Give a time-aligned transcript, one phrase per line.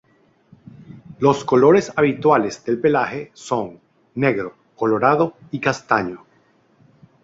[1.19, 3.79] Los colores habituales del pelaje son:
[4.15, 6.25] negro, colorado y castaño.